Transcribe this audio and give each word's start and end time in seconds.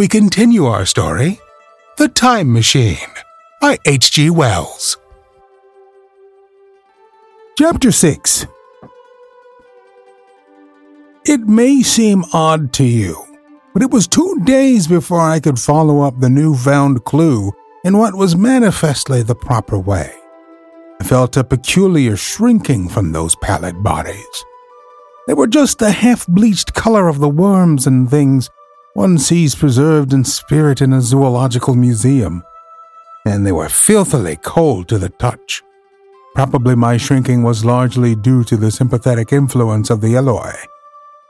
we 0.00 0.08
continue 0.08 0.64
our 0.64 0.86
story, 0.86 1.38
The 1.98 2.08
Time 2.08 2.50
Machine 2.54 2.96
by 3.60 3.76
H.G. 3.84 4.30
Wells. 4.30 4.96
Chapter 7.58 7.92
6 7.92 8.46
It 11.26 11.40
may 11.40 11.82
seem 11.82 12.24
odd 12.32 12.72
to 12.72 12.84
you, 12.84 13.22
but 13.74 13.82
it 13.82 13.90
was 13.90 14.08
two 14.08 14.40
days 14.44 14.88
before 14.88 15.20
I 15.20 15.38
could 15.38 15.58
follow 15.58 16.00
up 16.00 16.18
the 16.18 16.30
newfound 16.30 17.04
clue 17.04 17.52
in 17.84 17.98
what 17.98 18.14
was 18.14 18.34
manifestly 18.34 19.22
the 19.22 19.34
proper 19.34 19.78
way. 19.78 20.14
I 20.98 21.04
felt 21.04 21.36
a 21.36 21.44
peculiar 21.44 22.16
shrinking 22.16 22.88
from 22.88 23.12
those 23.12 23.36
pallid 23.36 23.82
bodies. 23.82 24.44
They 25.26 25.34
were 25.34 25.46
just 25.46 25.78
the 25.78 25.90
half 25.90 26.26
bleached 26.26 26.72
color 26.72 27.06
of 27.06 27.18
the 27.18 27.28
worms 27.28 27.86
and 27.86 28.08
things 28.08 28.48
one 28.94 29.18
sees 29.18 29.54
preserved 29.54 30.12
in 30.12 30.24
spirit 30.24 30.80
in 30.80 30.92
a 30.92 31.00
zoological 31.00 31.74
museum, 31.74 32.42
and 33.24 33.46
they 33.46 33.52
were 33.52 33.68
filthily 33.68 34.40
cold 34.42 34.88
to 34.88 34.98
the 34.98 35.08
touch. 35.10 35.62
Probably 36.34 36.74
my 36.74 36.96
shrinking 36.96 37.42
was 37.42 37.64
largely 37.64 38.14
due 38.14 38.44
to 38.44 38.56
the 38.56 38.70
sympathetic 38.70 39.32
influence 39.32 39.90
of 39.90 40.00
the 40.00 40.14
Eloi, 40.14 40.54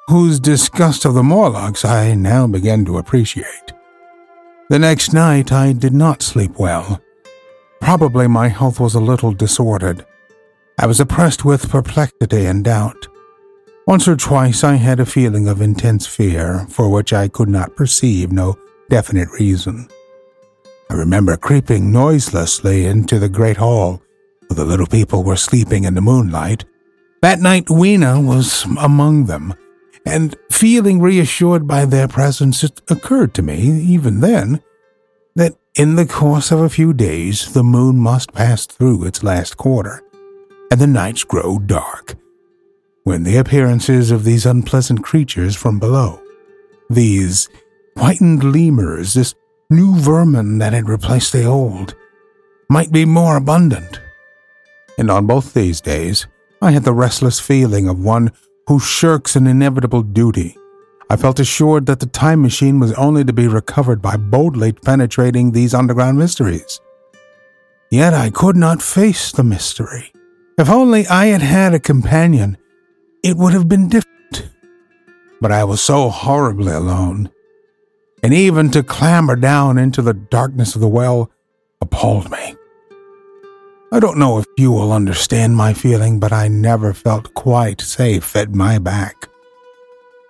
whose 0.09 0.41
disgust 0.41 1.05
of 1.05 1.15
the 1.15 1.23
Morlocks 1.23 1.85
I 1.85 2.15
now 2.15 2.47
began 2.47 2.85
to 2.85 2.99
appreciate. 2.99 3.73
The 4.69 4.79
next 4.79 5.13
night 5.13 5.53
I 5.53 5.73
did 5.73 5.93
not 5.93 6.23
sleep 6.23 6.59
well. 6.59 7.01
Probably 7.81 8.29
my 8.29 8.49
health 8.49 8.79
was 8.79 8.95
a 8.95 9.01
little 9.01 9.33
disordered. 9.33 10.07
I 10.79 10.87
was 10.87 11.01
oppressed 11.01 11.45
with 11.45 11.69
perplexity 11.69 12.47
and 12.47 12.65
doubt. 12.65 13.09
Once 13.91 14.07
or 14.07 14.15
twice 14.15 14.63
I 14.63 14.77
had 14.77 15.01
a 15.01 15.05
feeling 15.05 15.49
of 15.49 15.61
intense 15.61 16.07
fear, 16.07 16.65
for 16.69 16.89
which 16.89 17.13
I 17.13 17.27
could 17.27 17.49
not 17.49 17.75
perceive 17.75 18.31
no 18.31 18.57
definite 18.89 19.29
reason. 19.33 19.89
I 20.89 20.95
remember 20.95 21.37
creeping 21.37 21.91
noiselessly 21.91 22.87
into 22.87 23.19
the 23.19 23.29
great 23.29 23.57
hall 23.57 24.01
where 24.47 24.55
the 24.55 24.65
little 24.65 24.87
people 24.87 25.25
were 25.25 25.35
sleeping 25.35 25.83
in 25.83 25.95
the 25.95 26.01
moonlight. 26.01 26.65
That 27.21 27.41
night 27.41 27.69
Weena 27.69 28.21
was 28.21 28.63
among 28.79 29.25
them, 29.25 29.55
and 30.07 30.37
feeling 30.53 31.01
reassured 31.01 31.67
by 31.67 31.85
their 31.85 32.07
presence, 32.07 32.63
it 32.63 32.81
occurred 32.89 33.35
to 33.35 33.43
me, 33.43 33.59
even 33.59 34.21
then, 34.21 34.63
that 35.35 35.57
in 35.75 35.97
the 35.97 36.07
course 36.07 36.53
of 36.53 36.61
a 36.61 36.69
few 36.69 36.93
days 36.93 37.55
the 37.55 37.65
moon 37.65 37.97
must 37.97 38.33
pass 38.33 38.67
through 38.67 39.03
its 39.03 39.25
last 39.25 39.57
quarter, 39.57 40.01
and 40.71 40.81
the 40.81 40.87
nights 40.87 41.25
grow 41.25 41.59
dark 41.59 42.15
when 43.11 43.25
the 43.25 43.39
appearances 43.39 44.13
of 44.13 44.23
these 44.23 44.47
unpleasant 44.47 45.03
creatures 45.03 45.57
from 45.57 45.81
below, 45.81 46.23
these 46.89 47.49
whitened 47.97 48.45
lemurs, 48.45 49.15
this 49.15 49.35
new 49.69 49.97
vermin 49.97 50.59
that 50.59 50.73
had 50.73 50.89
replaced 50.89 51.33
the 51.33 51.45
old, 51.45 51.97
might 52.69 52.93
be 52.93 53.05
more 53.05 53.35
abundant. 53.35 54.01
And 54.97 55.11
on 55.11 55.27
both 55.27 55.55
these 55.55 55.81
days, 55.81 56.29
I 56.63 56.71
had 56.71 56.85
the 56.85 56.93
restless 56.93 57.41
feeling 57.41 57.89
of 57.89 57.99
one 57.99 58.31
who 58.69 58.79
shirks 58.79 59.35
an 59.35 59.49
inevitable 59.49 60.03
duty. 60.03 60.57
I 61.11 61.17
felt 61.17 61.41
assured 61.41 61.87
that 61.87 61.99
the 61.99 62.07
time 62.07 62.41
machine 62.41 62.79
was 62.79 62.93
only 62.93 63.25
to 63.25 63.33
be 63.33 63.49
recovered 63.49 64.01
by 64.01 64.19
boldly 64.19 64.71
penetrating 64.71 65.51
these 65.51 65.75
underground 65.75 66.17
mysteries. 66.17 66.81
Yet 67.91 68.15
I 68.15 68.31
could 68.31 68.57
not 68.57 68.81
face 68.81 69.33
the 69.33 69.43
mystery. 69.43 70.13
If 70.57 70.71
only 70.71 71.09
I 71.09 71.27
had 71.27 71.43
had 71.43 71.75
a 71.75 71.81
companion 71.81 72.57
it 73.23 73.37
would 73.37 73.53
have 73.53 73.69
been 73.69 73.89
different. 73.89 74.51
But 75.41 75.53
I 75.53 75.65
was 75.65 75.81
so 75.81 76.11
horribly 76.11 76.73
alone, 76.73 77.31
and 78.23 78.35
even 78.35 78.71
to 78.71 78.83
clamber 78.83 79.37
down 79.37 79.79
into 79.79 80.03
the 80.03 80.15
darkness 80.15 80.75
of 80.75 80.81
the 80.81 80.89
well 80.89 81.31
appalled 81.81 82.31
me. 82.31 82.57
I 83.93 83.99
don't 83.99 84.19
know 84.19 84.39
if 84.39 84.47
you 84.57 84.71
will 84.71 84.93
understand 84.93 85.57
my 85.57 85.75
feeling, 85.75 86.21
but 86.21 86.33
I 86.33 86.47
never 86.47 86.93
felt 86.93 87.35
quite 87.35 87.81
safe 87.81 88.37
at 88.37 88.55
my 88.55 88.79
back. 88.79 89.29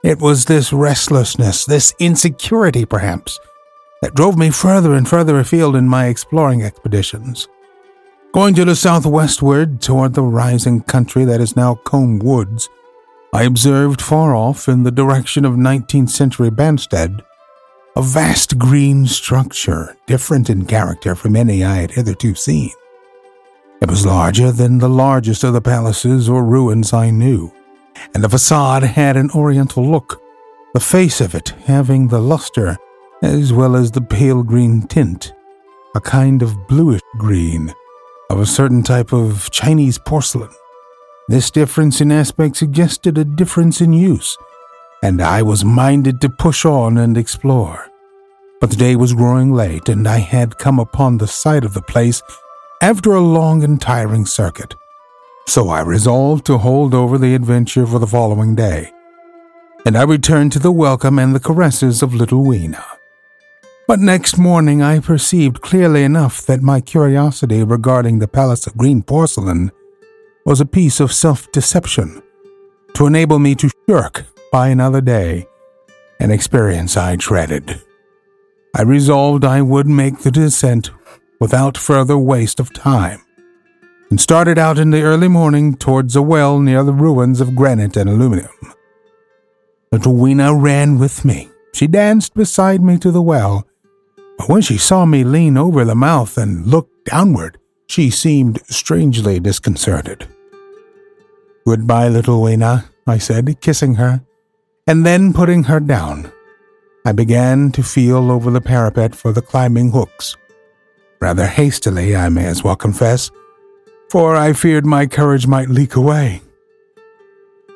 It 0.03 0.19
was 0.19 0.47
this 0.47 0.73
restlessness, 0.73 1.67
this 1.67 1.93
insecurity 1.99 2.87
perhaps, 2.87 3.39
that 4.01 4.15
drove 4.15 4.39
me 4.39 4.51
further 4.51 4.95
and 4.95 5.07
further 5.07 5.39
afield 5.39 5.77
in 5.77 5.87
my 5.87 6.07
exploring 6.07 6.63
expeditions. 6.63 7.49
Going 8.33 8.55
to 8.55 8.65
the 8.65 8.77
southwestward 8.77 9.83
toward 9.83 10.15
the 10.15 10.23
rising 10.23 10.81
country 10.81 11.27
that 11.27 11.41
is 11.41 11.55
now 11.55 11.75
Combe 11.75 12.19
Woods, 12.21 12.71
I 13.33 13.45
observed 13.45 14.03
far 14.03 14.35
off 14.35 14.69
in 14.69 14.83
the 14.83 14.91
direction 14.91 15.45
of 15.45 15.55
19th 15.55 16.11
century 16.11 16.51
Banstead 16.51 17.23
a 17.97 18.03
vast 18.03 18.57
green 18.57 19.07
structure, 19.07 19.97
different 20.07 20.49
in 20.49 20.65
character 20.65 21.15
from 21.15 21.35
any 21.35 21.65
I 21.65 21.77
had 21.77 21.91
hitherto 21.91 22.35
seen. 22.35 22.71
It 23.83 23.91
was 23.91 24.07
larger 24.07 24.53
than 24.53 24.79
the 24.79 24.89
largest 24.89 25.43
of 25.43 25.55
the 25.55 25.61
palaces 25.61 26.29
or 26.29 26.45
ruins 26.45 26.93
I 26.93 27.11
knew, 27.11 27.53
and 28.15 28.23
the 28.23 28.29
facade 28.29 28.85
had 28.85 29.17
an 29.17 29.31
oriental 29.33 29.85
look, 29.85 30.23
the 30.73 30.81
face 30.81 31.21
of 31.21 31.35
it 31.35 31.49
having 31.65 32.09
the 32.09 32.21
luster 32.21 32.79
as 33.23 33.53
well 33.53 33.77
as 33.77 33.91
the 33.91 34.01
pale 34.01 34.43
green 34.43 34.83
tint, 34.83 35.33
a 35.95 36.01
kind 36.01 36.43
of 36.43 36.69
bluish 36.69 37.03
green 37.19 37.75
of 38.31 38.39
a 38.41 38.47
certain 38.47 38.83
type 38.83 39.13
of 39.13 39.51
Chinese 39.51 39.99
porcelain. 39.99 40.51
This 41.31 41.53
difference 41.53 42.01
in 42.01 42.11
aspect 42.11 42.57
suggested 42.57 43.17
a 43.17 43.25
difference 43.25 43.81
in 43.81 43.93
use, 43.93 44.37
and 45.01 45.23
I 45.23 45.43
was 45.43 45.65
minded 45.65 46.21
to 46.23 46.29
push 46.29 46.65
on 46.65 46.99
and 46.99 47.17
explore. 47.17 47.87
But 48.61 48.71
the 48.71 48.77
day 48.77 48.97
was 48.97 49.13
growing 49.13 49.53
late, 49.53 49.89
and 49.89 50.09
I 50.09 50.19
had 50.19 50.59
come 50.59 50.81
upon 50.81 51.19
the 51.19 51.29
site 51.29 51.65
of 51.65 51.73
the 51.73 51.83
place 51.83 52.21
after 52.83 53.15
a 53.15 53.21
long 53.21 53.63
and 53.63 53.81
tiring 53.81 54.27
circuit. 54.27 54.75
So 55.47 55.69
I 55.69 55.83
resolved 55.83 56.47
to 56.47 56.59
hold 56.59 56.95
over 56.95 57.17
the 57.17 57.37
adventure 57.37 57.87
for 57.87 58.01
the 58.01 58.09
following 58.09 58.57
day, 58.57 58.91
and 59.87 59.97
I 59.97 60.03
returned 60.03 60.51
to 60.55 60.59
the 60.59 60.73
welcome 60.73 61.21
and 61.21 61.33
the 61.33 61.39
caresses 61.39 62.03
of 62.03 62.13
little 62.13 62.45
Weena. 62.45 62.85
But 63.87 64.01
next 64.01 64.37
morning 64.37 64.83
I 64.83 64.99
perceived 64.99 65.61
clearly 65.61 66.03
enough 66.03 66.45
that 66.47 66.61
my 66.61 66.81
curiosity 66.81 67.63
regarding 67.63 68.19
the 68.19 68.27
Palace 68.27 68.67
of 68.67 68.77
Green 68.77 69.05
Porcelain 69.05 69.71
was 70.51 70.61
a 70.61 70.67
piece 70.67 70.99
of 70.99 71.13
self 71.13 71.49
deception 71.53 72.21
to 72.93 73.07
enable 73.07 73.39
me 73.39 73.55
to 73.55 73.71
shirk 73.89 74.25
by 74.51 74.67
another 74.67 75.01
day 75.01 75.47
an 76.19 76.33
experience 76.33 76.97
I 76.97 77.15
dreaded. 77.15 77.81
I 78.75 78.83
resolved 78.83 79.45
I 79.45 79.63
would 79.63 79.87
make 79.87 80.19
the 80.19 80.33
descent 80.33 80.91
without 81.39 81.79
further 81.79 82.19
waste 82.19 82.59
of 82.59 82.75
time, 82.75 83.21
and 84.11 84.21
started 84.21 84.59
out 84.59 84.77
in 84.77 84.91
the 84.91 85.03
early 85.03 85.29
morning 85.29 85.77
towards 85.77 86.17
a 86.17 86.23
well 86.23 86.59
near 86.59 86.83
the 86.83 86.93
ruins 86.93 87.41
of 87.41 87.55
granite 87.55 87.97
and 87.97 88.11
aluminum. 88.11 88.75
Little 89.93 90.17
Weena 90.17 90.53
ran 90.53 90.99
with 90.99 91.25
me. 91.25 91.49
She 91.75 91.87
danced 91.87 92.35
beside 92.35 92.83
me 92.83 92.99
to 92.99 93.13
the 93.13 93.23
well, 93.23 93.69
but 94.37 94.49
when 94.49 94.63
she 94.63 94.79
saw 94.79 95.07
me 95.07 95.23
lean 95.23 95.57
over 95.57 95.85
the 95.85 95.95
mouth 95.95 96.37
and 96.37 96.67
look 96.67 96.89
downward, 97.05 97.57
she 97.87 98.11
seemed 98.11 98.59
strangely 98.69 99.39
disconcerted. 99.39 100.27
Goodbye, 101.71 102.09
little 102.09 102.43
Weena, 102.43 102.87
I 103.07 103.19
said, 103.19 103.61
kissing 103.61 103.95
her, 103.95 104.23
and 104.89 105.07
then 105.07 105.33
putting 105.33 105.63
her 105.63 105.79
down. 105.79 106.33
I 107.07 107.13
began 107.13 107.71
to 107.71 107.85
feel 107.85 108.33
over 108.33 108.51
the 108.51 108.61
parapet 108.61 109.15
for 109.15 109.31
the 109.31 109.41
climbing 109.41 109.93
hooks. 109.93 110.37
Rather 111.21 111.47
hastily, 111.47 112.17
I 112.17 112.29
may 112.29 112.47
as 112.47 112.65
well 112.65 112.75
confess, 112.75 113.31
for 114.11 114.35
I 114.35 114.53
feared 114.53 114.85
my 114.85 115.07
courage 115.07 115.47
might 115.47 115.69
leak 115.69 115.95
away. 115.95 116.43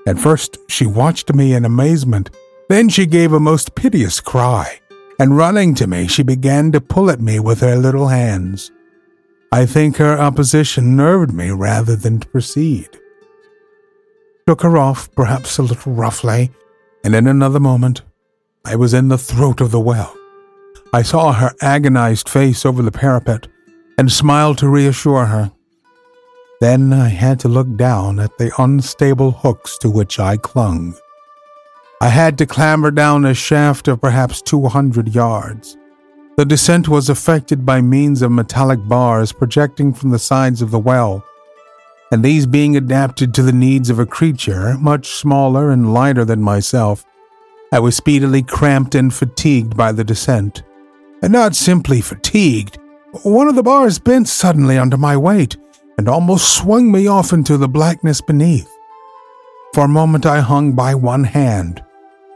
At 0.09 0.19
first, 0.19 0.59
she 0.69 0.87
watched 0.87 1.33
me 1.33 1.55
in 1.55 1.65
amazement. 1.65 2.31
Then 2.69 2.89
she 2.89 3.07
gave 3.07 3.33
a 3.33 3.39
most 3.39 3.77
piteous 3.77 4.19
cry, 4.19 4.81
and 5.21 5.37
running 5.37 5.77
to 5.77 5.87
me, 5.87 6.09
she 6.09 6.25
began 6.25 6.73
to 6.73 6.81
pull 6.81 7.11
at 7.11 7.21
me 7.21 7.39
with 7.39 7.61
her 7.61 7.77
little 7.77 8.09
hands. 8.09 8.73
I 9.53 9.67
think 9.67 9.99
her 9.99 10.19
opposition 10.19 10.97
nerved 10.97 11.33
me 11.33 11.51
rather 11.51 11.95
than 11.95 12.19
to 12.19 12.27
proceed. 12.27 12.89
Took 14.47 14.63
her 14.63 14.77
off, 14.77 15.11
perhaps 15.15 15.57
a 15.57 15.63
little 15.63 15.93
roughly, 15.93 16.51
and 17.03 17.15
in 17.15 17.27
another 17.27 17.61
moment 17.61 18.03
I 18.65 18.77
was 18.77 18.93
in 18.93 19.09
the 19.09 19.19
throat 19.19 19.63
of 19.63 19.71
the 19.71 19.81
well. 19.81 20.15
I 20.93 21.03
saw 21.03 21.33
her 21.33 21.55
agonized 21.63 22.29
face 22.29 22.67
over 22.67 22.83
the 22.83 22.93
parapet 22.93 23.49
and 23.97 24.13
smiled 24.13 24.59
to 24.59 24.69
reassure 24.69 25.27
her. 25.27 25.51
Then 26.61 26.93
I 26.93 27.09
had 27.09 27.41
to 27.41 27.49
look 27.49 27.75
down 27.77 28.21
at 28.21 28.37
the 28.37 28.53
unstable 28.59 29.31
hooks 29.31 29.79
to 29.79 29.91
which 29.91 30.21
I 30.21 30.37
clung. 30.37 30.95
I 32.01 32.09
had 32.09 32.37
to 32.39 32.47
clamber 32.47 32.91
down 32.91 33.25
a 33.25 33.35
shaft 33.35 33.89
of 33.89 34.01
perhaps 34.01 34.43
200 34.43 35.15
yards. 35.15 35.77
The 36.37 36.45
descent 36.45 36.89
was 36.89 37.09
effected 37.09 37.65
by 37.65 37.81
means 37.81 38.21
of 38.21 38.31
metallic 38.31 38.87
bars 38.87 39.33
projecting 39.33 39.95
from 39.95 40.11
the 40.11 40.19
sides 40.19 40.61
of 40.61 40.71
the 40.71 40.79
well, 40.79 41.25
and 42.15 42.25
these 42.25 42.47
being 42.47 42.77
adapted 42.77 43.35
to 43.35 43.43
the 43.43 43.53
needs 43.53 43.91
of 43.91 43.99
a 43.99 44.07
creature 44.07 44.79
much 44.79 45.09
smaller 45.09 45.73
and 45.73 45.93
lighter 45.93 46.25
than 46.25 46.41
myself, 46.41 47.05
I 47.73 47.81
was 47.81 47.97
speedily 47.97 48.41
cramped 48.41 48.95
and 48.95 49.13
fatigued 49.13 49.77
by 49.77 49.91
the 49.91 50.05
descent. 50.05 50.63
And 51.23 51.33
not 51.33 51.57
simply 51.57 52.01
fatigued, 52.01 52.79
one 53.25 53.49
of 53.49 53.57
the 53.57 53.65
bars 53.65 53.99
bent 53.99 54.29
suddenly 54.29 54.79
under 54.79 54.97
my 54.97 55.17
weight 55.17 55.57
and 55.99 56.09
almost 56.09 56.57
swung 56.57 56.93
me 56.93 57.09
off 57.09 57.33
into 57.33 57.57
the 57.57 57.67
blackness 57.67 58.21
beneath. 58.21 58.71
For 59.73 59.87
a 59.87 59.89
moment 59.89 60.25
I 60.25 60.39
hung 60.39 60.71
by 60.71 60.95
one 60.95 61.25
hand, 61.25 61.83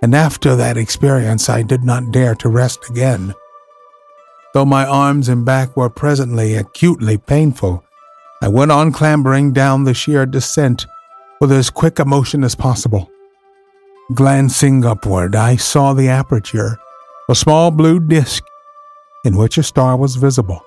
and 0.02 0.12
after 0.12 0.56
that 0.56 0.76
experience 0.76 1.48
I 1.48 1.62
did 1.62 1.84
not 1.84 2.10
dare 2.10 2.34
to 2.34 2.48
rest 2.48 2.90
again. 2.90 3.32
Though 4.54 4.64
my 4.64 4.84
arms 4.84 5.28
and 5.28 5.44
back 5.44 5.76
were 5.76 5.88
presently 5.88 6.56
acutely 6.56 7.16
painful, 7.16 7.84
I 8.42 8.48
went 8.48 8.70
on 8.70 8.92
clambering 8.92 9.52
down 9.52 9.84
the 9.84 9.94
sheer 9.94 10.26
descent 10.26 10.86
with 11.40 11.52
as 11.52 11.70
quick 11.70 11.98
a 11.98 12.04
motion 12.04 12.44
as 12.44 12.54
possible. 12.54 13.10
Glancing 14.14 14.84
upward, 14.84 15.36
I 15.36 15.56
saw 15.56 15.92
the 15.92 16.08
aperture, 16.08 16.78
a 17.28 17.34
small 17.34 17.70
blue 17.70 18.00
disk 18.00 18.44
in 19.24 19.36
which 19.36 19.58
a 19.58 19.62
star 19.62 19.96
was 19.96 20.16
visible 20.16 20.62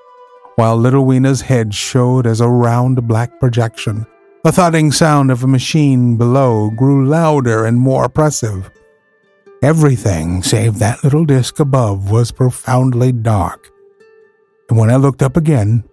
while 0.56 0.78
little 0.78 1.06
Weena's 1.06 1.42
head 1.42 1.74
showed 1.74 2.28
as 2.28 2.42
a 2.42 2.48
round 2.48 3.08
black 3.08 3.40
projection. 3.40 4.06
The 4.44 4.52
thudding 4.52 4.92
sound 4.92 5.32
of 5.32 5.44
a 5.44 5.48
machine 5.48 6.18
below 6.18 6.70
grew 6.72 7.08
louder 7.08 7.66
and 7.66 7.80
more 7.80 8.06
oppressive. 8.06 8.70
Everything 9.64 10.44
save 10.44 10.80
that 10.80 11.04
little 11.04 11.26
disk 11.26 11.60
above 11.60 12.12
was 12.12 12.32
profoundly 12.32 13.12
dark, 13.12 13.72
and 14.70 14.78
when 14.78 14.90
I 14.90 14.96
looked 14.96 15.22
up 15.22 15.38
again, 15.38 15.84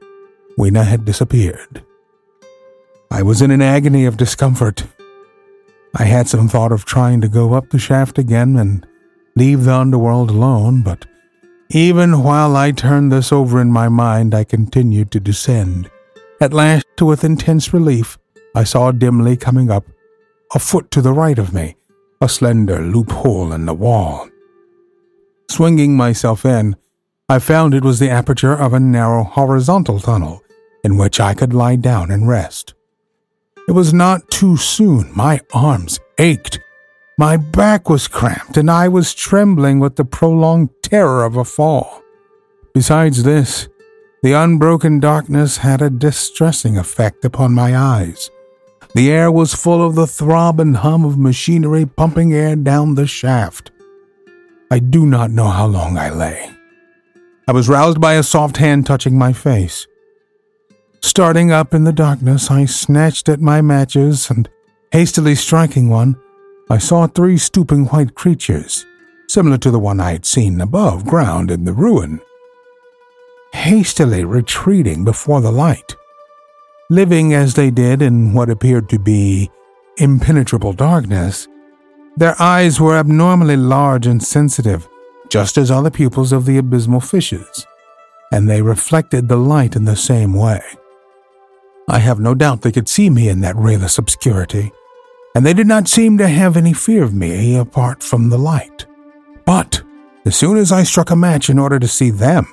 Weena 0.58 0.82
had 0.82 1.04
disappeared. 1.04 1.84
I 3.12 3.22
was 3.22 3.40
in 3.40 3.52
an 3.52 3.62
agony 3.62 4.06
of 4.06 4.16
discomfort. 4.16 4.84
I 5.94 6.02
had 6.02 6.26
some 6.26 6.48
thought 6.48 6.72
of 6.72 6.84
trying 6.84 7.20
to 7.20 7.28
go 7.28 7.54
up 7.54 7.70
the 7.70 7.78
shaft 7.78 8.18
again 8.18 8.56
and 8.56 8.84
leave 9.36 9.62
the 9.62 9.74
underworld 9.74 10.30
alone, 10.30 10.82
but 10.82 11.06
even 11.70 12.24
while 12.24 12.56
I 12.56 12.72
turned 12.72 13.12
this 13.12 13.30
over 13.30 13.60
in 13.60 13.70
my 13.70 13.88
mind, 13.88 14.34
I 14.34 14.42
continued 14.42 15.12
to 15.12 15.20
descend. 15.20 15.88
At 16.40 16.52
last, 16.52 16.86
with 17.00 17.22
intense 17.22 17.72
relief, 17.72 18.18
I 18.52 18.64
saw 18.64 18.90
dimly 18.90 19.36
coming 19.36 19.70
up, 19.70 19.84
a 20.52 20.58
foot 20.58 20.90
to 20.90 21.00
the 21.00 21.12
right 21.12 21.38
of 21.38 21.54
me, 21.54 21.76
a 22.20 22.28
slender 22.28 22.80
loophole 22.80 23.52
in 23.52 23.66
the 23.66 23.74
wall. 23.74 24.28
Swinging 25.48 25.96
myself 25.96 26.44
in, 26.44 26.74
I 27.28 27.38
found 27.38 27.74
it 27.74 27.84
was 27.84 28.00
the 28.00 28.10
aperture 28.10 28.54
of 28.54 28.72
a 28.72 28.80
narrow 28.80 29.22
horizontal 29.22 30.00
tunnel 30.00 30.42
in 30.84 30.96
which 30.96 31.20
I 31.20 31.34
could 31.34 31.52
lie 31.52 31.76
down 31.76 32.10
and 32.10 32.28
rest. 32.28 32.74
It 33.68 33.72
was 33.72 33.92
not 33.92 34.30
too 34.30 34.56
soon. 34.56 35.10
My 35.14 35.40
arms 35.52 36.00
ached 36.18 36.60
my 37.18 37.36
back 37.36 37.90
was 37.90 38.06
cramped, 38.06 38.56
and 38.56 38.70
I 38.70 38.86
was 38.86 39.12
trembling 39.12 39.80
with 39.80 39.96
the 39.96 40.04
prolonged 40.04 40.70
terror 40.82 41.24
of 41.24 41.36
a 41.36 41.44
fall. 41.44 42.00
Besides 42.74 43.24
this, 43.24 43.68
the 44.22 44.34
unbroken 44.34 45.00
darkness 45.00 45.56
had 45.56 45.82
a 45.82 45.90
distressing 45.90 46.78
effect 46.78 47.24
upon 47.24 47.54
my 47.54 47.76
eyes. 47.76 48.30
The 48.94 49.10
air 49.10 49.32
was 49.32 49.52
full 49.52 49.84
of 49.84 49.96
the 49.96 50.06
throb 50.06 50.60
and 50.60 50.76
hum 50.76 51.04
of 51.04 51.18
machinery 51.18 51.86
pumping 51.86 52.32
air 52.32 52.54
down 52.54 52.94
the 52.94 53.08
shaft. 53.08 53.72
I 54.70 54.78
do 54.78 55.04
not 55.04 55.32
know 55.32 55.48
how 55.48 55.66
long 55.66 55.98
I 55.98 56.10
lay. 56.10 56.52
I 57.48 57.52
was 57.52 57.68
roused 57.68 58.00
by 58.00 58.14
a 58.14 58.22
soft 58.22 58.58
hand 58.58 58.86
touching 58.86 59.18
my 59.18 59.32
face. 59.32 59.88
Starting 61.00 61.50
up 61.50 61.74
in 61.74 61.84
the 61.84 61.92
darkness, 61.92 62.50
I 62.50 62.64
snatched 62.64 63.28
at 63.28 63.40
my 63.40 63.60
matches 63.60 64.30
and, 64.30 64.48
hastily 64.92 65.34
striking 65.34 65.88
one, 65.88 66.16
I 66.70 66.78
saw 66.78 67.06
three 67.06 67.38
stooping 67.38 67.86
white 67.86 68.14
creatures, 68.14 68.84
similar 69.28 69.58
to 69.58 69.70
the 69.70 69.78
one 69.78 70.00
I 70.00 70.12
had 70.12 70.26
seen 70.26 70.60
above 70.60 71.06
ground 71.06 71.50
in 71.50 71.64
the 71.64 71.72
ruin, 71.72 72.20
hastily 73.52 74.24
retreating 74.24 75.04
before 75.04 75.40
the 75.40 75.52
light. 75.52 75.96
Living 76.90 77.34
as 77.34 77.54
they 77.54 77.70
did 77.70 78.02
in 78.02 78.32
what 78.32 78.50
appeared 78.50 78.88
to 78.88 78.98
be 78.98 79.50
impenetrable 79.98 80.72
darkness, 80.72 81.48
their 82.16 82.40
eyes 82.40 82.80
were 82.80 82.96
abnormally 82.96 83.56
large 83.56 84.06
and 84.06 84.22
sensitive, 84.22 84.88
just 85.28 85.58
as 85.58 85.70
are 85.70 85.82
the 85.82 85.90
pupils 85.90 86.32
of 86.32 86.44
the 86.44 86.58
abysmal 86.58 87.00
fishes, 87.00 87.66
and 88.32 88.48
they 88.48 88.62
reflected 88.62 89.28
the 89.28 89.36
light 89.36 89.76
in 89.76 89.84
the 89.84 89.96
same 89.96 90.34
way. 90.34 90.60
I 91.90 92.00
have 92.00 92.20
no 92.20 92.34
doubt 92.34 92.60
they 92.60 92.70
could 92.70 92.88
see 92.88 93.08
me 93.08 93.30
in 93.30 93.40
that 93.40 93.56
rayless 93.56 93.98
obscurity, 93.98 94.72
and 95.34 95.44
they 95.44 95.54
did 95.54 95.66
not 95.66 95.88
seem 95.88 96.18
to 96.18 96.28
have 96.28 96.54
any 96.54 96.74
fear 96.74 97.02
of 97.02 97.14
me 97.14 97.56
apart 97.56 98.02
from 98.02 98.28
the 98.28 98.36
light. 98.36 98.84
But 99.46 99.82
as 100.26 100.36
soon 100.36 100.58
as 100.58 100.70
I 100.70 100.82
struck 100.82 101.10
a 101.10 101.16
match 101.16 101.48
in 101.48 101.58
order 101.58 101.78
to 101.78 101.88
see 101.88 102.10
them, 102.10 102.46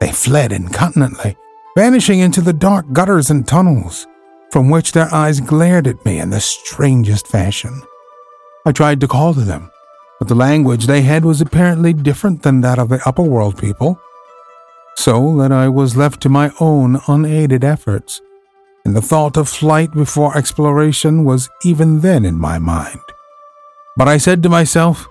they 0.00 0.10
fled 0.10 0.50
incontinently, 0.50 1.36
vanishing 1.76 2.18
into 2.18 2.40
the 2.40 2.52
dark 2.52 2.92
gutters 2.92 3.30
and 3.30 3.46
tunnels, 3.46 4.08
from 4.50 4.68
which 4.68 4.90
their 4.90 5.14
eyes 5.14 5.38
glared 5.38 5.86
at 5.86 6.04
me 6.04 6.18
in 6.18 6.30
the 6.30 6.40
strangest 6.40 7.28
fashion. 7.28 7.82
I 8.66 8.72
tried 8.72 9.00
to 9.02 9.08
call 9.08 9.32
to 9.34 9.42
them, 9.42 9.70
but 10.18 10.26
the 10.26 10.34
language 10.34 10.86
they 10.86 11.02
had 11.02 11.24
was 11.24 11.40
apparently 11.40 11.92
different 11.92 12.42
than 12.42 12.62
that 12.62 12.80
of 12.80 12.88
the 12.88 13.00
upper 13.06 13.22
world 13.22 13.56
people, 13.56 14.00
so 14.96 15.36
that 15.36 15.52
I 15.52 15.68
was 15.68 15.96
left 15.96 16.20
to 16.22 16.28
my 16.28 16.50
own 16.58 17.00
unaided 17.06 17.62
efforts 17.62 18.20
and 18.84 18.96
the 18.96 19.02
thought 19.02 19.36
of 19.36 19.48
flight 19.48 19.92
before 19.92 20.36
exploration 20.36 21.24
was 21.24 21.48
even 21.64 22.00
then 22.00 22.24
in 22.24 22.36
my 22.36 22.58
mind. 22.58 23.00
But 23.96 24.08
I 24.08 24.16
said 24.16 24.42
to 24.42 24.48
myself, 24.48 25.06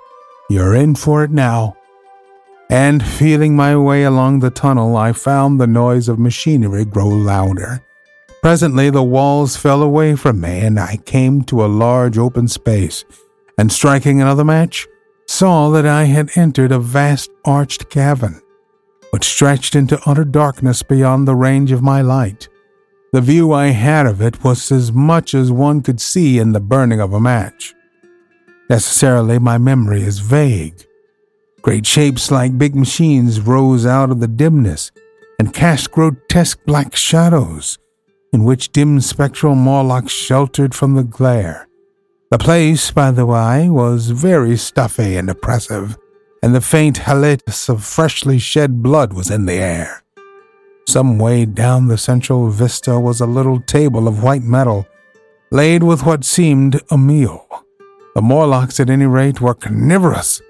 You're 0.49 0.75
in 0.75 0.95
for 0.95 1.23
it 1.23 1.31
now. 1.31 1.77
And 2.69 3.05
feeling 3.05 3.55
my 3.55 3.75
way 3.75 4.03
along 4.03 4.39
the 4.39 4.49
tunnel, 4.49 4.95
I 4.95 5.11
found 5.11 5.59
the 5.59 5.67
noise 5.67 6.07
of 6.07 6.19
machinery 6.19 6.85
grow 6.85 7.07
louder. 7.07 7.83
Presently, 8.41 8.89
the 8.89 9.03
walls 9.03 9.55
fell 9.55 9.83
away 9.83 10.15
from 10.15 10.41
me, 10.41 10.61
and 10.61 10.79
I 10.79 10.97
came 10.97 11.43
to 11.43 11.63
a 11.63 11.67
large 11.67 12.17
open 12.17 12.47
space, 12.47 13.05
and 13.57 13.71
striking 13.71 14.21
another 14.21 14.43
match, 14.43 14.87
saw 15.27 15.69
that 15.69 15.85
I 15.85 16.05
had 16.05 16.31
entered 16.35 16.71
a 16.71 16.79
vast 16.79 17.29
arched 17.45 17.89
cavern, 17.89 18.41
which 19.11 19.25
stretched 19.25 19.75
into 19.75 20.01
utter 20.05 20.25
darkness 20.25 20.81
beyond 20.81 21.27
the 21.27 21.35
range 21.35 21.71
of 21.71 21.83
my 21.83 22.01
light. 22.01 22.49
The 23.13 23.19
view 23.19 23.51
I 23.51 23.67
had 23.67 24.05
of 24.05 24.21
it 24.21 24.41
was 24.41 24.71
as 24.71 24.93
much 24.93 25.33
as 25.33 25.51
one 25.51 25.81
could 25.81 25.99
see 25.99 26.39
in 26.39 26.53
the 26.53 26.61
burning 26.61 27.01
of 27.01 27.11
a 27.11 27.19
match. 27.19 27.75
Necessarily, 28.69 29.37
my 29.37 29.57
memory 29.57 30.01
is 30.03 30.19
vague. 30.19 30.85
Great 31.61 31.85
shapes 31.85 32.31
like 32.31 32.57
big 32.57 32.73
machines 32.73 33.41
rose 33.41 33.85
out 33.85 34.11
of 34.11 34.21
the 34.21 34.29
dimness 34.29 34.91
and 35.37 35.53
cast 35.53 35.91
grotesque 35.91 36.59
black 36.65 36.95
shadows, 36.95 37.77
in 38.31 38.45
which 38.45 38.71
dim 38.71 39.01
spectral 39.01 39.55
Morlocks 39.55 40.13
sheltered 40.13 40.73
from 40.73 40.93
the 40.93 41.03
glare. 41.03 41.67
The 42.29 42.37
place, 42.37 42.91
by 42.91 43.11
the 43.11 43.25
way, 43.25 43.69
was 43.69 44.11
very 44.11 44.55
stuffy 44.55 45.17
and 45.17 45.29
oppressive, 45.29 45.97
and 46.41 46.55
the 46.55 46.61
faint 46.61 46.99
halitus 46.99 47.67
of 47.67 47.83
freshly 47.83 48.39
shed 48.39 48.81
blood 48.81 49.11
was 49.11 49.29
in 49.29 49.47
the 49.47 49.55
air. 49.55 50.01
Some 50.91 51.17
way 51.19 51.45
down 51.45 51.87
the 51.87 51.97
central 51.97 52.49
vista 52.49 52.99
was 52.99 53.21
a 53.21 53.25
little 53.25 53.61
table 53.61 54.09
of 54.09 54.23
white 54.23 54.43
metal, 54.43 54.85
laid 55.49 55.83
with 55.83 56.05
what 56.05 56.25
seemed 56.25 56.81
a 56.91 56.97
meal. 56.97 57.47
The 58.13 58.21
Morlocks, 58.21 58.77
at 58.77 58.89
any 58.89 59.05
rate, 59.05 59.39
were 59.39 59.53
carnivorous. 59.53 60.41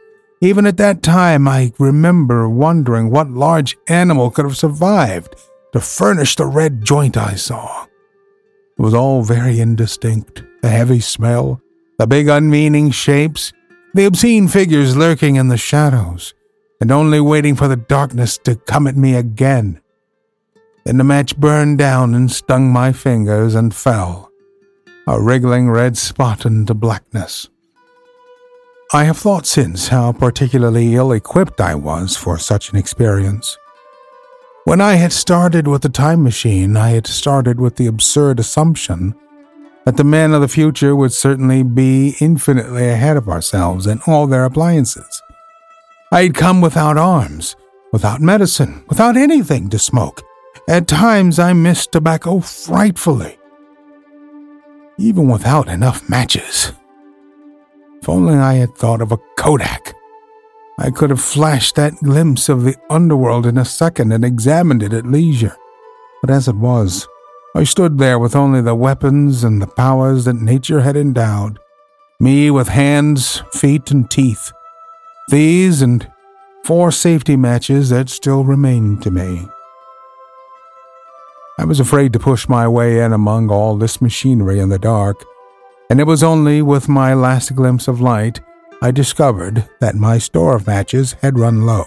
Even 0.41 0.65
at 0.65 0.77
that 0.77 1.03
time, 1.03 1.47
I 1.47 1.73
remember 1.77 2.49
wondering 2.49 3.11
what 3.11 3.29
large 3.29 3.77
animal 3.87 4.31
could 4.31 4.45
have 4.45 4.57
survived 4.57 5.35
to 5.73 5.79
furnish 5.79 6.35
the 6.35 6.47
red 6.47 6.83
joint 6.83 7.17
I 7.17 7.35
saw. 7.35 7.83
It 7.83 8.81
was 8.81 8.95
all 8.95 9.21
very 9.21 9.59
indistinct 9.59 10.41
the 10.63 10.69
heavy 10.69 11.01
smell, 11.01 11.61
the 11.99 12.07
big 12.07 12.27
unmeaning 12.27 12.89
shapes, 12.89 13.53
the 13.93 14.05
obscene 14.05 14.47
figures 14.47 14.97
lurking 14.97 15.35
in 15.35 15.49
the 15.49 15.57
shadows, 15.57 16.33
and 16.79 16.91
only 16.91 17.19
waiting 17.19 17.55
for 17.55 17.67
the 17.67 17.75
darkness 17.75 18.39
to 18.39 18.55
come 18.55 18.87
at 18.87 18.97
me 18.97 19.13
again. 19.13 19.79
Then 20.83 20.97
the 20.97 21.03
match 21.03 21.37
burned 21.37 21.77
down 21.77 22.15
and 22.15 22.31
stung 22.31 22.71
my 22.71 22.91
fingers 22.91 23.55
and 23.55 23.73
fell, 23.73 24.31
a 25.07 25.21
wriggling 25.21 25.69
red 25.69 25.97
spot 25.97 26.45
into 26.45 26.73
blackness. 26.73 27.49
I 28.93 29.05
have 29.05 29.17
thought 29.17 29.45
since 29.45 29.87
how 29.87 30.11
particularly 30.11 30.95
ill 30.95 31.11
equipped 31.11 31.61
I 31.61 31.75
was 31.75 32.17
for 32.17 32.37
such 32.37 32.71
an 32.71 32.77
experience. 32.77 33.57
When 34.65 34.81
I 34.81 34.95
had 34.95 35.13
started 35.13 35.67
with 35.67 35.81
the 35.81 35.89
time 35.89 36.23
machine, 36.23 36.75
I 36.75 36.89
had 36.89 37.07
started 37.07 37.59
with 37.59 37.77
the 37.77 37.87
absurd 37.87 38.39
assumption 38.39 39.15
that 39.85 39.97
the 39.97 40.03
men 40.03 40.33
of 40.33 40.41
the 40.41 40.47
future 40.47 40.95
would 40.95 41.13
certainly 41.13 41.63
be 41.63 42.15
infinitely 42.19 42.89
ahead 42.89 43.17
of 43.17 43.29
ourselves 43.29 43.87
in 43.87 44.01
all 44.05 44.27
their 44.27 44.45
appliances. 44.45 45.21
I 46.11 46.23
had 46.23 46.35
come 46.35 46.61
without 46.61 46.97
arms, 46.97 47.55
without 47.93 48.21
medicine, 48.21 48.83
without 48.89 49.15
anything 49.15 49.69
to 49.69 49.79
smoke. 49.79 50.21
At 50.67 50.87
times 50.87 51.39
I 51.39 51.53
missed 51.53 51.91
tobacco 51.91 52.39
frightfully, 52.39 53.37
even 54.97 55.27
without 55.27 55.67
enough 55.67 56.07
matches. 56.07 56.71
If 58.01 58.09
only 58.09 58.35
I 58.35 58.55
had 58.55 58.75
thought 58.75 59.01
of 59.01 59.11
a 59.11 59.19
Kodak. 59.37 59.95
I 60.79 60.89
could 60.89 61.09
have 61.09 61.21
flashed 61.21 61.75
that 61.75 61.95
glimpse 62.01 62.49
of 62.49 62.63
the 62.63 62.75
underworld 62.89 63.45
in 63.45 63.57
a 63.57 63.65
second 63.65 64.11
and 64.11 64.25
examined 64.25 64.81
it 64.81 64.93
at 64.93 65.05
leisure. 65.05 65.55
But 66.21 66.31
as 66.31 66.47
it 66.47 66.55
was, 66.55 67.07
I 67.55 67.63
stood 67.63 67.97
there 67.97 68.17
with 68.17 68.35
only 68.35 68.61
the 68.61 68.75
weapons 68.75 69.43
and 69.43 69.61
the 69.61 69.67
powers 69.67 70.25
that 70.25 70.35
nature 70.35 70.81
had 70.81 70.95
endowed. 70.95 71.59
Me 72.19 72.49
with 72.49 72.69
hands, 72.69 73.43
feet, 73.51 73.91
and 73.91 74.09
teeth. 74.09 74.51
These 75.29 75.81
and 75.81 76.09
four 76.63 76.91
safety 76.91 77.35
matches 77.35 77.89
that 77.89 78.09
still 78.09 78.43
remained 78.43 79.01
to 79.03 79.11
me. 79.11 79.47
I 81.61 81.63
was 81.63 81.79
afraid 81.79 82.11
to 82.13 82.19
push 82.19 82.49
my 82.49 82.67
way 82.67 83.01
in 83.01 83.13
among 83.13 83.51
all 83.51 83.77
this 83.77 84.01
machinery 84.01 84.59
in 84.59 84.69
the 84.69 84.79
dark, 84.79 85.23
and 85.91 85.99
it 85.99 86.07
was 86.07 86.23
only 86.23 86.63
with 86.63 86.89
my 86.89 87.13
last 87.13 87.55
glimpse 87.55 87.87
of 87.87 88.01
light 88.01 88.41
I 88.81 88.89
discovered 88.89 89.69
that 89.79 89.93
my 89.93 90.17
store 90.17 90.55
of 90.55 90.65
matches 90.65 91.13
had 91.21 91.37
run 91.37 91.67
low. 91.67 91.85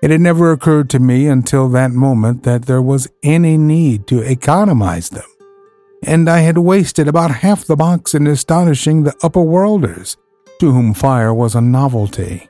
It 0.00 0.12
had 0.12 0.20
never 0.20 0.52
occurred 0.52 0.90
to 0.90 1.00
me 1.00 1.26
until 1.26 1.68
that 1.70 1.90
moment 1.90 2.44
that 2.44 2.66
there 2.66 2.80
was 2.80 3.08
any 3.24 3.58
need 3.58 4.06
to 4.06 4.20
economize 4.22 5.08
them, 5.08 5.26
and 6.04 6.30
I 6.30 6.38
had 6.38 6.58
wasted 6.58 7.08
about 7.08 7.32
half 7.32 7.64
the 7.64 7.74
box 7.74 8.14
in 8.14 8.28
astonishing 8.28 9.02
the 9.02 9.16
upper 9.24 9.42
worlders, 9.42 10.16
to 10.60 10.70
whom 10.70 10.94
fire 10.94 11.34
was 11.34 11.56
a 11.56 11.60
novelty. 11.60 12.48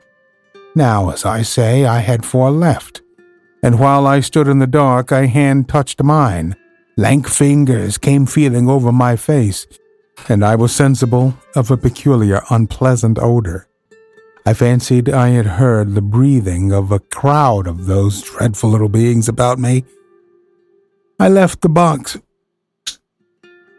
Now, 0.75 1.09
as 1.09 1.25
I 1.25 1.41
say, 1.41 1.85
I 1.85 2.01
had 2.01 2.23
four 2.23 2.51
left, 2.51 3.01
and 3.61 3.79
while 3.79 4.07
I 4.07 4.19
stood 4.21 4.47
in 4.47 4.59
the 4.59 4.67
dark, 4.67 5.11
a 5.11 5.27
hand 5.27 5.67
touched 5.67 6.01
mine. 6.01 6.55
Lank 6.97 7.27
fingers 7.27 7.97
came 7.97 8.25
feeling 8.25 8.69
over 8.69 8.91
my 8.91 9.15
face, 9.15 9.67
and 10.27 10.43
I 10.43 10.55
was 10.55 10.75
sensible 10.75 11.33
of 11.55 11.71
a 11.71 11.77
peculiar, 11.77 12.41
unpleasant 12.49 13.17
odor. 13.19 13.67
I 14.45 14.53
fancied 14.53 15.09
I 15.09 15.29
had 15.29 15.45
heard 15.45 15.93
the 15.93 16.01
breathing 16.01 16.71
of 16.71 16.91
a 16.91 16.99
crowd 16.99 17.67
of 17.67 17.85
those 17.85 18.21
dreadful 18.21 18.69
little 18.69 18.89
beings 18.89 19.29
about 19.29 19.59
me. 19.59 19.83
I 21.19 21.27
left 21.27 21.61
the 21.61 21.69
box. 21.69 22.17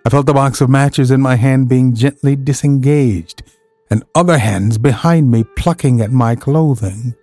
I 0.04 0.10
felt 0.10 0.26
the 0.26 0.34
box 0.34 0.60
of 0.60 0.70
matches 0.70 1.10
in 1.10 1.20
my 1.20 1.36
hand 1.36 1.68
being 1.68 1.94
gently 1.94 2.36
disengaged, 2.36 3.42
and 3.90 4.04
other 4.14 4.38
hands 4.38 4.78
behind 4.78 5.30
me 5.30 5.44
plucking 5.56 6.00
at 6.00 6.12
my 6.12 6.36
clothing. 6.36 7.14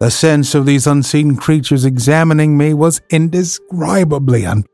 The 0.00 0.10
sense 0.10 0.54
of 0.54 0.64
these 0.64 0.86
unseen 0.86 1.36
creatures 1.36 1.84
examining 1.84 2.56
me 2.56 2.72
was 2.72 3.00
indescribably 3.10 4.44
unpleasant. 4.44 4.68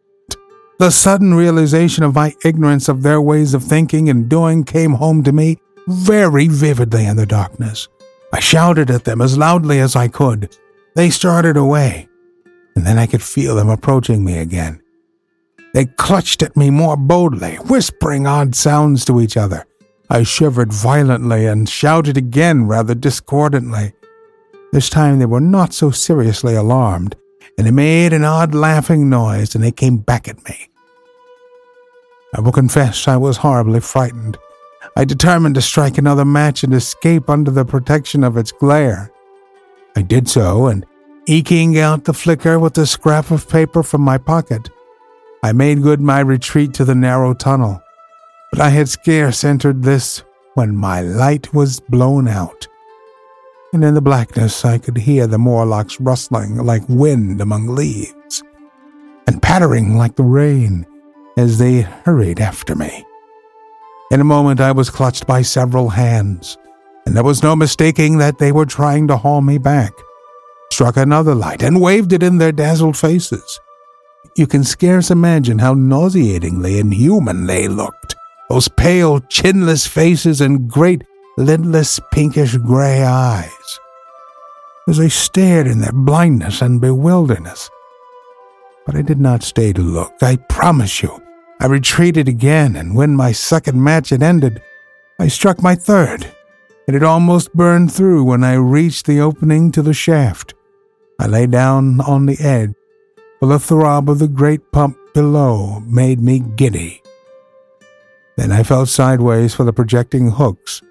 The 0.79 0.91
sudden 0.91 1.35
realization 1.35 2.05
of 2.05 2.15
my 2.15 2.35
ignorance 2.45 2.89
of 2.89 3.03
their 3.03 3.21
ways 3.21 3.55
of 3.55 3.63
thinking 3.63 4.11
and 4.11 4.29
doing 4.29 4.65
came 4.65 4.93
home 4.93 5.23
to 5.23 5.33
me 5.33 5.59
very 5.87 6.49
vividly 6.49 7.07
in 7.07 7.17
the 7.17 7.27
darkness. 7.27 7.89
I 8.33 8.41
shouted 8.41 8.91
at 8.91 9.05
them 9.05 9.21
as 9.21 9.39
loudly 9.39 9.79
as 9.81 9.97
I 9.97 10.09
could. 10.09 10.57
They 10.95 11.11
started 11.11 11.57
away, 11.57 12.09
and 12.75 12.85
then 12.85 12.99
I 12.99 13.07
could 13.07 13.23
feel 13.23 13.55
them 13.55 13.69
approaching 13.69 14.25
me 14.25 14.39
again. 14.39 14.83
They 15.73 15.87
clutched 15.87 16.43
at 16.43 16.57
me 16.57 16.71
more 16.71 16.97
boldly, 16.97 17.57
whispering 17.57 18.27
odd 18.27 18.55
sounds 18.55 19.05
to 19.07 19.21
each 19.21 19.37
other. 19.37 19.67
I 20.11 20.23
shivered 20.23 20.73
violently 20.73 21.47
and 21.47 21.69
shouted 21.69 22.17
again 22.17 22.67
rather 22.67 22.95
discordantly. 22.95 23.93
This 24.75 24.91
time 24.91 25.21
they 25.21 25.27
were 25.27 25.41
not 25.41 25.73
so 25.73 25.93
seriously 25.93 26.57
alarmed, 26.57 27.15
and 27.57 27.65
they 27.65 27.71
made 27.71 28.13
an 28.13 28.25
odd 28.25 28.57
laughing 28.57 29.09
noise, 29.09 29.55
and 29.55 29.63
they 29.63 29.71
came 29.71 29.99
back 29.99 30.27
at 30.27 30.45
me. 30.49 30.69
I 32.35 32.41
will 32.41 32.51
confess 32.51 33.07
I 33.07 33.17
was 33.17 33.37
horribly 33.37 33.79
frightened. 33.79 34.37
I 34.97 35.05
determined 35.05 35.55
to 35.55 35.63
strike 35.63 35.97
another 35.97 36.25
match 36.25 36.65
and 36.65 36.75
escape 36.75 37.31
under 37.31 37.53
the 37.53 37.65
protection 37.65 38.25
of 38.25 38.37
its 38.37 38.51
glare. 38.51 39.13
I 39.95 40.03
did 40.03 40.29
so, 40.29 40.67
and 40.67 40.85
eking 41.29 41.79
out 41.79 42.03
the 42.03 42.13
flicker 42.13 42.59
with 42.59 42.77
a 42.77 42.85
scrap 42.85 43.31
of 43.31 43.49
paper 43.49 43.85
from 43.85 44.01
my 44.01 44.19
pocket, 44.19 44.71
I 45.45 45.53
made 45.53 45.85
good 45.85 46.01
my 46.01 46.19
retreat 46.19 46.75
to 46.75 46.85
the 46.85 46.97
narrow 46.97 47.33
tunnel. 47.33 47.81
But 48.51 48.61
I 48.61 48.71
had 48.71 48.89
scarce 48.89 49.45
entered 49.45 49.85
this 49.85 50.25
when 50.55 50.75
my 50.75 51.01
light 51.01 51.55
was 51.55 51.79
blown 51.79 52.27
out 52.27 52.67
and 53.75 53.85
in 53.85 53.95
the 53.95 54.01
blackness 54.01 54.65
I 54.65 54.79
could 54.79 54.97
hear 54.97 55.27
the 55.27 55.37
Morlocks 55.37 56.01
rustling 56.01 56.57
like 56.57 56.89
wind 56.89 57.41
among 57.41 57.67
leaves, 57.67 58.43
and 59.27 59.43
pattering 59.43 59.97
like 59.97 60.15
the 60.15 60.23
rain 60.23 60.87
as 61.37 61.59
they 61.59 61.81
hurried 61.81 62.41
after 62.41 62.77
me. 62.77 63.05
In 64.13 64.21
a 64.21 64.25
moment 64.25 64.61
I 64.61 64.71
was 64.71 64.91
clutched 64.91 65.27
by 65.27 65.43
several 65.43 65.89
hands, 65.89 66.57
and 67.05 67.17
there 67.17 67.25
was 67.25 67.43
no 67.43 67.57
mistaking 67.57 68.19
that 68.19 68.39
they 68.39 68.53
were 68.53 68.65
trying 68.65 69.09
to 69.09 69.17
haul 69.17 69.41
me 69.41 69.59
back. 69.59 69.93
Struck 70.73 70.97
another 70.97 71.35
light 71.35 71.63
and 71.63 71.83
waved 71.83 72.13
it 72.13 72.23
in 72.23 72.39
their 72.39 72.53
dazzled 72.53 72.97
faces. 72.97 73.61
You 74.37 74.47
can 74.47 74.63
scarce 74.63 75.11
imagine 75.11 75.59
how 75.59 75.75
nauseatingly 75.75 76.79
inhuman 76.79 77.47
they 77.47 77.67
looked. 77.67 78.15
Those 78.49 78.69
pale, 78.69 79.21
chinless 79.21 79.89
faces 79.89 80.41
and 80.41 80.69
great 80.69 81.03
lidless 81.37 81.99
pinkish 82.13 82.57
gray 82.59 83.03
eyes, 83.03 83.81
as 84.89 85.01
I 85.01 85.09
stared 85.09 85.67
in 85.67 85.81
their 85.81 85.93
blindness 85.93 86.63
and 86.63 86.81
bewilderness. 86.81 87.71
But 88.87 88.95
I 88.95 89.03
did 89.03 89.21
not 89.21 89.43
stay 89.43 89.73
to 89.73 89.83
look, 89.83 90.13
I 90.23 90.37
promise 90.37 91.03
you. 91.03 91.21
I 91.61 91.67
retreated 91.67 92.29
again, 92.29 92.77
and 92.77 92.95
when 92.95 93.17
my 93.17 93.33
second 93.33 93.83
match 93.83 94.11
had 94.11 94.23
ended, 94.23 94.63
I 95.19 95.29
struck 95.29 95.63
my 95.63 95.75
third. 95.75 96.27
It 96.87 96.95
had 96.95 97.03
almost 97.03 97.55
burned 97.55 97.93
through 97.93 98.25
when 98.25 98.45
I 98.45 98.55
reached 98.55 99.07
the 99.07 99.21
opening 99.21 99.73
to 99.73 99.83
the 99.83 99.95
shaft. 99.95 100.55
I 101.19 101.27
lay 101.27 101.47
down 101.47 102.01
on 102.01 102.27
the 102.27 102.39
edge, 102.39 102.75
for 103.41 103.47
the 103.47 103.59
throb 103.59 104.11
of 104.11 104.19
the 104.19 104.29
great 104.29 104.71
pump 104.71 104.97
below 105.15 105.81
made 105.81 106.21
me 106.21 106.41
giddy. 106.41 107.03
Then 108.37 108.53
I 108.53 108.63
fell 108.63 108.85
sideways 108.85 109.55
for 109.55 109.65
the 109.65 109.73
projecting 109.73 110.31
hooks 110.33 110.83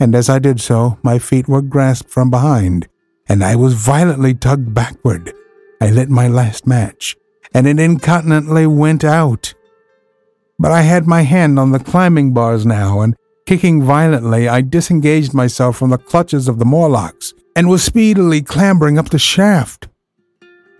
and 0.00 0.14
as 0.14 0.30
I 0.30 0.38
did 0.38 0.60
so, 0.60 0.98
my 1.02 1.18
feet 1.18 1.46
were 1.46 1.60
grasped 1.60 2.10
from 2.10 2.30
behind, 2.30 2.88
and 3.28 3.44
I 3.44 3.54
was 3.54 3.74
violently 3.74 4.34
tugged 4.34 4.72
backward. 4.72 5.34
I 5.80 5.90
lit 5.90 6.08
my 6.08 6.26
last 6.26 6.66
match, 6.66 7.16
and 7.52 7.66
it 7.66 7.78
incontinently 7.78 8.66
went 8.66 9.04
out. 9.04 9.54
But 10.58 10.72
I 10.72 10.82
had 10.82 11.06
my 11.06 11.22
hand 11.22 11.58
on 11.58 11.72
the 11.72 11.78
climbing 11.78 12.32
bars 12.32 12.64
now, 12.64 13.02
and 13.02 13.14
kicking 13.46 13.82
violently, 13.82 14.48
I 14.48 14.62
disengaged 14.62 15.34
myself 15.34 15.76
from 15.76 15.90
the 15.90 15.98
clutches 15.98 16.48
of 16.48 16.58
the 16.58 16.64
Morlocks 16.64 17.34
and 17.54 17.68
was 17.68 17.82
speedily 17.82 18.40
clambering 18.40 18.98
up 18.98 19.10
the 19.10 19.18
shaft, 19.18 19.88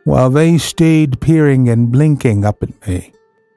while 0.04 0.30
they 0.30 0.56
stayed 0.56 1.20
peering 1.20 1.68
and 1.68 1.92
blinking 1.92 2.44
up 2.44 2.62
at 2.62 2.86
me. 2.86 3.12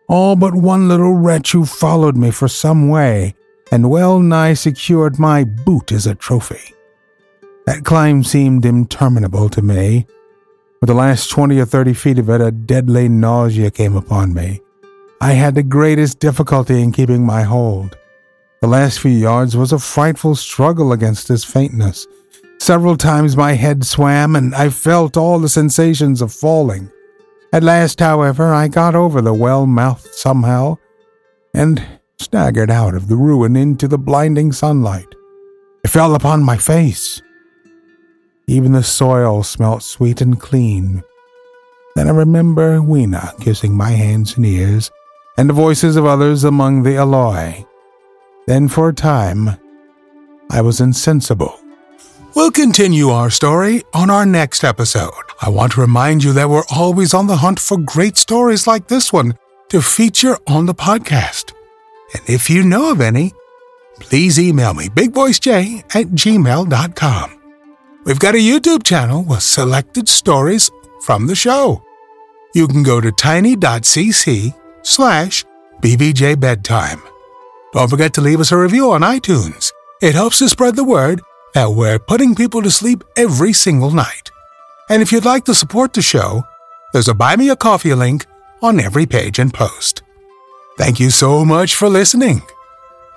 All 0.10 0.36
but 0.36 0.54
one 0.54 0.90
little 0.90 1.14
wretch 1.14 1.54
who 1.54 1.66
followed 1.66 2.18
me 2.18 2.32
for 2.32 2.50
some 2.50 2.90
way 2.90 3.34
and 3.72 3.90
well 3.90 4.20
nigh 4.20 4.54
secured 4.54 5.20
my 5.20 5.44
boot 5.44 5.92
as 5.92 6.08
a 6.08 6.16
trophy. 6.16 6.74
That 7.66 7.86
climb 7.86 8.24
seemed 8.24 8.66
interminable 8.66 9.50
to 9.50 9.62
me. 9.62 10.06
With 10.82 10.90
the 10.90 10.94
last 10.94 11.30
twenty 11.30 11.60
or 11.60 11.66
thirty 11.66 11.94
feet 11.94 12.20
of 12.20 12.30
it, 12.30 12.42
a 12.42 12.52
deadly 12.52 13.08
nausea 13.08 13.72
came 13.72 13.96
upon 13.96 14.34
me. 14.34 14.62
I 15.22 15.32
had 15.32 15.56
the 15.56 15.64
greatest 15.64 16.20
difficulty 16.20 16.82
in 16.82 16.92
keeping 16.92 17.26
my 17.26 17.44
hold. 17.44 17.98
The 18.60 18.68
last 18.68 19.00
few 19.00 19.12
yards 19.12 19.56
was 19.56 19.72
a 19.72 19.80
frightful 19.80 20.36
struggle 20.36 20.92
against 20.92 21.28
this 21.28 21.46
faintness. 21.46 22.08
Several 22.60 22.98
times 22.98 23.36
my 23.36 23.54
head 23.54 23.86
swam, 23.86 24.36
and 24.36 24.54
I 24.56 24.70
felt 24.70 25.18
all 25.18 25.40
the 25.40 25.50
sensations 25.50 26.22
of 26.22 26.34
falling. 26.34 26.92
At 27.54 27.64
last, 27.64 28.00
however, 28.00 28.54
I 28.54 28.68
got 28.68 28.96
over 28.96 29.22
the 29.22 29.34
well 29.34 29.66
mouth 29.66 30.14
somehow, 30.14 30.78
and 31.54 31.82
staggered 32.24 32.72
out 32.72 32.96
of 32.96 33.08
the 33.08 33.16
ruin 33.16 33.56
into 33.56 33.88
the 33.88 33.98
blinding 33.98 34.52
sunlight. 34.52 35.08
It 35.84 35.90
fell 35.90 36.16
upon 36.16 36.44
my 36.44 36.58
face. 36.58 37.22
Even 38.48 38.72
the 38.72 38.84
soil 38.84 39.44
smelt 39.44 39.84
sweet 39.84 40.22
and 40.22 40.40
clean. 40.40 41.04
Then 41.96 42.08
I 42.08 42.12
remember 42.12 42.82
Weena 42.82 43.34
kissing 43.40 43.76
my 43.76 43.92
hands 43.92 44.36
and 44.36 44.46
ears, 44.46 44.90
and 45.38 45.50
the 45.50 45.54
voices 45.54 45.96
of 45.96 46.06
others 46.06 46.44
among 46.44 46.84
the 46.84 46.96
Eloi. 46.96 47.66
Then 48.48 48.68
for 48.68 48.90
a 48.90 48.94
time, 48.94 49.58
I 50.50 50.62
was 50.62 50.82
insensible. 50.82 51.60
We'll 52.36 52.52
continue 52.52 53.10
our 53.10 53.30
story 53.30 53.84
on 53.94 54.10
our 54.10 54.26
next 54.26 54.64
episode. 54.64 55.12
I 55.42 55.50
want 55.50 55.74
to 55.74 55.82
remind 55.82 56.24
you 56.24 56.34
that 56.34 56.50
we're 56.50 56.64
always 56.72 57.14
on 57.14 57.28
the 57.28 57.38
hunt 57.38 57.60
for 57.60 57.78
great 57.78 58.18
stories 58.18 58.66
like 58.66 58.88
this 58.88 59.14
one 59.14 59.38
to 59.70 59.82
feature 59.82 60.38
on 60.48 60.66
the 60.66 60.74
podcast. 60.74 61.54
And 62.14 62.22
if 62.28 62.50
you 62.50 62.64
know 62.64 62.92
of 62.92 63.02
any, 63.02 63.34
please 64.00 64.40
email 64.40 64.74
me, 64.74 64.88
bigvoicej 64.88 65.96
at 65.96 66.08
gmail.com. 66.08 67.40
We've 68.06 68.20
got 68.20 68.36
a 68.36 68.38
YouTube 68.38 68.84
channel 68.84 69.24
with 69.24 69.44
selected 69.44 70.10
stories 70.10 70.70
from 71.06 71.28
the 71.28 71.36
show. 71.36 71.84
You 72.54 72.68
can 72.68 72.84
go 72.84 73.02
to 73.02 73.12
tiny.cc 73.12 74.54
slash 74.84 75.46
bbjbedtime. 75.82 77.02
Don't 77.74 77.90
forget 77.90 78.14
to 78.14 78.22
leave 78.22 78.40
us 78.40 78.52
a 78.52 78.58
review 78.58 78.92
on 78.92 79.02
iTunes. 79.02 79.72
It 80.02 80.14
helps 80.14 80.40
to 80.40 80.50
spread 80.50 80.76
the 80.76 80.84
word 80.84 81.22
that 81.54 81.72
we're 81.72 81.98
putting 81.98 82.36
people 82.36 82.62
to 82.62 82.70
sleep 82.70 83.04
every 83.18 83.54
single 83.54 83.92
night. 83.92 84.32
And 84.90 85.02
if 85.02 85.12
you'd 85.12 85.26
like 85.26 85.46
to 85.46 85.56
support 85.56 85.94
the 85.94 86.02
show, 86.02 86.44
there's 86.92 87.08
a 87.08 87.14
Buy 87.14 87.36
Me 87.36 87.50
a 87.50 87.56
Coffee 87.56 87.94
link 87.94 88.26
on 88.62 88.80
every 88.80 89.06
page 89.06 89.40
and 89.40 89.54
post. 89.54 90.03
Thank 90.78 91.00
you 91.00 91.10
so 91.12 91.46
much 91.46 91.76
for 91.76 91.88
listening. 91.90 92.42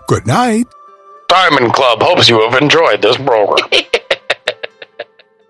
Good 0.06 0.26
night. 0.26 0.66
Diamond 1.28 1.72
Club 1.72 2.02
hopes 2.02 2.28
you 2.28 2.40
have 2.48 2.60
enjoyed 2.62 3.02
this 3.02 3.16
program. 3.16 3.68